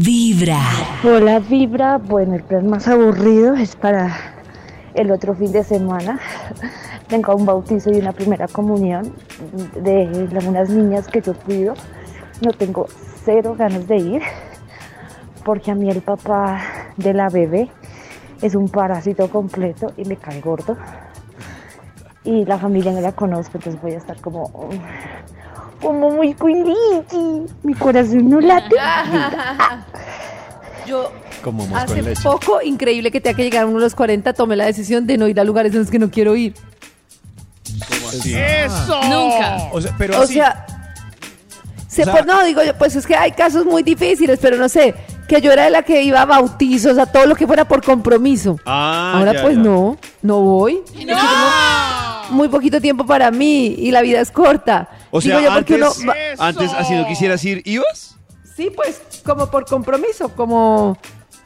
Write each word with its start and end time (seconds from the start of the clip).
Vibra. 0.00 0.58
Hola 1.04 1.38
Vibra, 1.38 1.98
bueno, 1.98 2.34
el 2.34 2.42
plan 2.42 2.66
más 2.66 2.88
aburrido 2.88 3.54
es 3.54 3.76
para 3.76 4.16
el 4.94 5.12
otro 5.12 5.34
fin 5.34 5.52
de 5.52 5.62
semana. 5.62 6.18
Tengo 7.08 7.36
un 7.36 7.46
bautizo 7.46 7.92
y 7.92 7.98
una 7.98 8.12
primera 8.12 8.48
comunión 8.48 9.12
de 9.76 10.28
unas 10.48 10.70
niñas 10.70 11.06
que 11.06 11.20
yo 11.20 11.34
cuido. 11.34 11.74
No 12.42 12.50
tengo 12.52 12.86
cero 13.24 13.54
ganas 13.56 13.86
de 13.86 13.96
ir 13.96 14.22
porque 15.44 15.70
a 15.70 15.74
mí 15.76 15.88
el 15.88 16.02
papá 16.02 16.60
de 16.96 17.14
la 17.14 17.28
bebé 17.28 17.68
es 18.42 18.54
un 18.56 18.68
parásito 18.68 19.30
completo 19.30 19.92
y 19.96 20.04
me 20.06 20.16
cae 20.16 20.40
gordo. 20.40 20.76
Y 22.24 22.44
la 22.46 22.58
familia 22.58 22.90
no 22.90 23.00
la 23.00 23.12
conozco, 23.12 23.58
entonces 23.58 23.80
voy 23.80 23.92
a 23.92 23.98
estar 23.98 24.20
como 24.20 24.70
como 25.84 26.10
muy 26.10 26.34
cuilichi. 26.34 27.42
Mi 27.62 27.74
corazón 27.74 28.28
no 28.28 28.40
late. 28.40 28.74
Yo 30.86 31.10
Como 31.42 31.66
hace 31.76 32.02
leche. 32.02 32.22
poco, 32.22 32.60
increíble 32.62 33.10
que 33.10 33.20
tenga 33.20 33.36
que 33.36 33.44
llegar 33.44 33.62
a 33.62 33.66
uno 33.66 33.76
de 33.78 33.84
los 33.84 33.94
40, 33.94 34.32
tomé 34.34 34.56
la 34.56 34.66
decisión 34.66 35.06
de 35.06 35.16
no 35.16 35.28
ir 35.28 35.38
a 35.40 35.44
lugares 35.44 35.72
en 35.72 35.80
los 35.80 35.90
que 35.90 35.98
no 35.98 36.10
quiero 36.10 36.36
ir. 36.36 36.54
¡Eso! 38.12 39.00
Nunca. 39.04 39.68
O 39.72 39.80
sea, 39.80 39.94
pero 39.96 40.18
O 40.18 40.22
así- 40.22 40.34
sea, 40.34 40.66
se 41.88 42.02
O 42.02 42.04
sea- 42.04 42.12
pues, 42.12 42.26
no, 42.26 42.44
digo 42.44 42.62
yo, 42.62 42.76
pues 42.76 42.96
es 42.96 43.06
que 43.06 43.16
hay 43.16 43.32
casos 43.32 43.64
muy 43.64 43.82
difíciles, 43.82 44.38
pero 44.42 44.56
no 44.56 44.68
sé, 44.68 44.94
que 45.28 45.40
yo 45.40 45.50
era 45.52 45.64
de 45.64 45.70
la 45.70 45.82
que 45.82 46.02
iba 46.02 46.20
a 46.22 46.26
bautizos, 46.26 46.98
a 46.98 47.06
todo 47.06 47.26
lo 47.26 47.34
que 47.34 47.46
fuera 47.46 47.64
por 47.66 47.82
compromiso. 47.82 48.58
Ah, 48.66 49.14
Ahora 49.16 49.32
ya, 49.32 49.42
pues 49.42 49.56
ya. 49.56 49.62
no, 49.62 49.96
no 50.22 50.40
voy. 50.40 50.82
Es 50.86 50.90
que 50.92 51.06
tengo 51.06 51.18
muy 52.30 52.48
poquito 52.48 52.80
tiempo 52.80 53.06
para 53.06 53.30
mí 53.30 53.74
y 53.78 53.90
la 53.90 54.02
vida 54.02 54.20
es 54.20 54.30
corta. 54.30 54.88
O 55.10 55.20
sea, 55.20 55.38
Digo 55.38 55.50
yo 55.50 55.56
antes, 55.56 55.76
uno 55.76 55.90
va- 56.08 56.46
antes, 56.46 56.72
así 56.72 56.94
no 56.94 57.06
quisieras 57.06 57.44
ir, 57.44 57.62
¿ibas? 57.64 58.16
Sí, 58.56 58.70
pues 58.74 59.00
como 59.24 59.50
por 59.50 59.64
compromiso, 59.66 60.28
como 60.30 60.96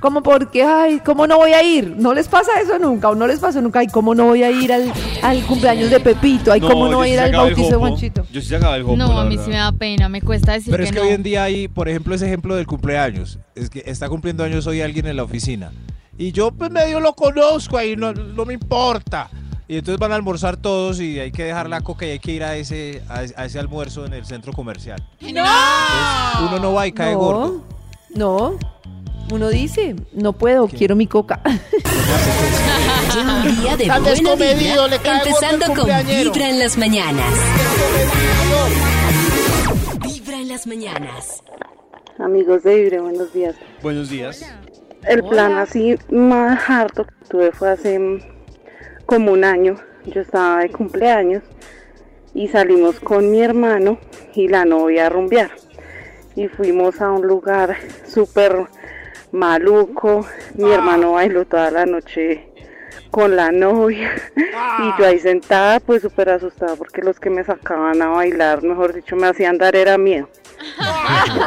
como 0.00 0.20
porque, 0.22 0.64
ay, 0.64 1.00
¿cómo 1.04 1.28
no 1.28 1.36
voy 1.36 1.52
a 1.52 1.62
ir? 1.62 1.94
¿No 1.96 2.12
les 2.12 2.26
pasa 2.26 2.50
eso 2.60 2.76
nunca? 2.76 3.08
¿O 3.10 3.14
no 3.14 3.26
les 3.28 3.38
pasa 3.38 3.60
nunca? 3.60 3.78
Ay, 3.80 3.86
¿cómo 3.86 4.16
no 4.16 4.24
voy 4.24 4.42
a 4.42 4.50
ir 4.50 4.72
al, 4.72 4.92
al 5.22 5.42
cumpleaños 5.44 5.90
de 5.90 6.00
Pepito? 6.00 6.50
Ay, 6.50 6.60
¿cómo 6.60 6.86
no 6.86 6.90
yo 6.92 6.96
voy 6.98 7.10
a 7.10 7.12
ir 7.12 7.20
al 7.20 7.32
bautizo 7.32 7.68
de. 7.70 7.74
Juanchito? 7.76 8.26
Yo 8.32 8.40
sí 8.40 8.48
sacaba 8.48 8.76
el 8.76 8.82
jopo, 8.82 8.96
No, 8.96 9.12
la 9.12 9.20
a 9.20 9.24
mí 9.26 9.38
sí 9.38 9.48
me 9.50 9.56
da 9.56 9.70
pena, 9.70 10.08
me 10.08 10.20
cuesta 10.20 10.54
decir 10.54 10.72
Pero 10.72 10.82
que 10.82 10.88
es 10.88 10.92
que 10.92 10.98
no. 11.00 11.06
hoy 11.06 11.12
en 11.12 11.22
día 11.22 11.44
hay, 11.44 11.68
por 11.68 11.88
ejemplo, 11.88 12.16
ese 12.16 12.26
ejemplo 12.26 12.56
del 12.56 12.66
cumpleaños. 12.66 13.38
Es 13.54 13.70
que 13.70 13.84
está 13.86 14.08
cumpliendo 14.08 14.42
años 14.42 14.66
hoy 14.66 14.80
alguien 14.80 15.06
en 15.06 15.16
la 15.16 15.22
oficina. 15.22 15.70
Y 16.18 16.32
yo 16.32 16.50
pues 16.50 16.70
medio 16.72 16.98
lo 16.98 17.14
conozco 17.14 17.78
ahí, 17.78 17.94
no, 17.94 18.12
no 18.12 18.44
me 18.44 18.54
importa. 18.54 19.30
Y 19.68 19.78
entonces 19.78 19.98
van 19.98 20.12
a 20.12 20.16
almorzar 20.16 20.56
todos 20.56 21.00
y 21.00 21.20
hay 21.20 21.30
que 21.32 21.44
dejar 21.44 21.68
la 21.68 21.80
coca 21.80 22.04
y 22.04 22.10
hay 22.10 22.18
que 22.18 22.32
ir 22.32 22.44
a 22.44 22.56
ese, 22.56 23.02
a, 23.08 23.20
a 23.20 23.44
ese 23.46 23.58
almuerzo 23.58 24.04
en 24.04 24.12
el 24.12 24.26
centro 24.26 24.52
comercial. 24.52 25.02
¡No! 25.20 25.28
Entonces, 25.28 25.44
uno 26.48 26.58
no 26.58 26.72
va 26.74 26.86
y 26.86 26.92
cae 26.92 27.12
no, 27.12 27.18
gordo. 27.18 27.64
No, 28.14 28.58
uno 29.30 29.48
dice, 29.48 29.96
no 30.12 30.32
puedo, 30.34 30.68
quiero 30.68 30.94
mi 30.96 31.06
coca. 31.06 31.40
Lleva 33.14 33.34
un 33.36 33.60
día 33.60 33.76
de 33.76 33.86
buena 33.86 34.34
vibra, 34.34 34.88
le 34.88 34.98
cae 34.98 35.12
gordo 35.16 35.22
el 35.22 35.28
empezando 35.28 35.66
con. 35.74 35.86
Vibra 36.06 36.48
en 36.50 36.58
las 36.58 36.76
mañanas. 36.76 37.34
Vibra 40.02 40.36
en 40.38 40.48
las 40.48 40.66
mañanas. 40.66 41.42
Amigos 42.18 42.62
de 42.62 42.74
Vibre, 42.76 43.00
buenos 43.00 43.32
días. 43.32 43.54
Buenos 43.82 44.10
días. 44.10 44.44
El 45.04 45.24
plan 45.24 45.52
así 45.56 45.96
más 46.10 46.68
harto 46.68 47.06
que 47.06 47.12
tuve 47.28 47.52
fue 47.52 47.70
hace 47.70 47.98
como 49.06 49.32
un 49.32 49.44
año. 49.44 49.76
Yo 50.06 50.22
estaba 50.22 50.60
de 50.60 50.70
cumpleaños 50.70 51.42
y 52.34 52.48
salimos 52.48 52.98
con 53.00 53.30
mi 53.30 53.42
hermano 53.42 53.98
y 54.34 54.48
la 54.48 54.64
novia 54.64 55.06
a 55.06 55.10
rumbear. 55.10 55.50
Y 56.34 56.48
fuimos 56.48 57.00
a 57.00 57.10
un 57.10 57.26
lugar 57.26 57.76
súper 58.06 58.66
maluco. 59.32 60.26
Mi 60.54 60.70
hermano 60.70 61.12
bailó 61.12 61.44
toda 61.44 61.70
la 61.70 61.86
noche 61.86 62.48
con 63.10 63.36
la 63.36 63.52
novia 63.52 64.10
y 64.36 64.98
yo 64.98 65.06
ahí 65.06 65.18
sentada 65.18 65.80
pues 65.80 66.02
súper 66.02 66.30
asustada 66.30 66.76
porque 66.76 67.02
los 67.02 67.20
que 67.20 67.28
me 67.28 67.44
sacaban 67.44 68.00
a 68.00 68.08
bailar, 68.08 68.62
mejor 68.62 68.94
dicho, 68.94 69.16
me 69.16 69.26
hacían 69.26 69.58
dar 69.58 69.76
era 69.76 69.98
miedo. 69.98 70.28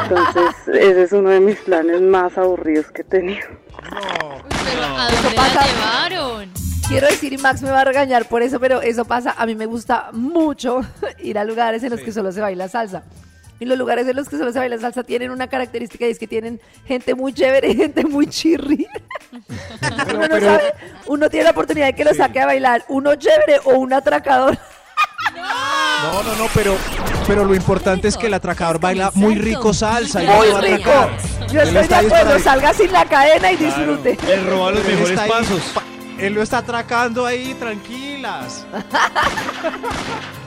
Entonces 0.02 0.68
ese 0.68 1.02
es 1.02 1.12
uno 1.12 1.30
de 1.30 1.40
mis 1.40 1.56
planes 1.60 2.00
más 2.00 2.38
aburridos 2.38 2.90
que 2.92 3.02
he 3.02 3.04
tenido. 3.04 3.46
Pero 3.78 4.84
¿a 4.84 5.10
dónde 5.10 5.36
pasa. 5.36 5.54
la 5.54 5.66
llevaron? 5.66 6.65
Quiero 6.88 7.08
decir, 7.08 7.32
y 7.32 7.38
Max 7.38 7.62
me 7.62 7.70
va 7.70 7.80
a 7.80 7.84
regañar 7.84 8.28
por 8.28 8.42
eso, 8.42 8.60
pero 8.60 8.80
eso 8.80 9.04
pasa. 9.04 9.34
A 9.36 9.44
mí 9.44 9.56
me 9.56 9.66
gusta 9.66 10.10
mucho 10.12 10.82
ir 11.18 11.36
a 11.36 11.44
lugares 11.44 11.82
en 11.82 11.90
los 11.90 12.00
que 12.00 12.12
solo 12.12 12.30
se 12.30 12.40
baila 12.40 12.68
salsa. 12.68 13.02
Y 13.58 13.64
los 13.64 13.76
lugares 13.76 14.06
en 14.06 14.14
los 14.14 14.28
que 14.28 14.36
solo 14.36 14.52
se 14.52 14.58
baila 14.58 14.78
salsa 14.78 15.02
tienen 15.02 15.30
una 15.30 15.48
característica 15.48 16.06
y 16.06 16.10
es 16.10 16.18
que 16.18 16.28
tienen 16.28 16.60
gente 16.86 17.14
muy 17.14 17.32
chévere 17.32 17.70
y 17.70 17.76
gente 17.76 18.04
muy 18.04 18.28
chirri. 18.28 18.86
uno, 20.14 20.28
no 20.28 20.40
sabe, 20.40 20.74
uno 21.06 21.28
tiene 21.28 21.44
la 21.44 21.50
oportunidad 21.50 21.86
de 21.86 21.94
que 21.94 22.04
lo 22.04 22.14
saque 22.14 22.40
a 22.40 22.46
bailar 22.46 22.84
uno 22.88 23.16
chévere 23.16 23.60
o 23.64 23.70
un 23.78 23.92
atracador. 23.92 24.56
No, 25.34 26.22
no, 26.22 26.36
no, 26.36 26.46
pero, 26.54 26.76
pero 27.26 27.44
lo 27.44 27.54
importante 27.54 28.06
es 28.06 28.16
que 28.16 28.28
el 28.28 28.34
atracador 28.34 28.78
baila 28.78 29.10
muy 29.14 29.34
rico 29.34 29.74
salsa. 29.74 30.22
y 30.22 30.26
Muy 30.26 30.52
rico. 30.60 30.92
Yo 31.50 31.62
estoy 31.62 31.88
de 31.88 31.94
acuerdo, 31.94 32.38
salga 32.38 32.72
sin 32.74 32.92
la 32.92 33.04
cadena 33.06 33.50
y 33.50 33.56
disfrute. 33.56 34.18
Él 34.28 34.46
roba 34.46 34.70
los 34.70 34.84
mejores 34.84 35.20
pasos. 35.22 35.62
Él 36.18 36.34
lo 36.34 36.42
está 36.42 36.58
atracando 36.58 37.26
ahí, 37.26 37.54
tranquilas. 37.54 38.66